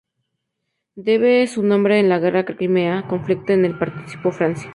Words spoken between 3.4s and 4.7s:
en el participó Francia.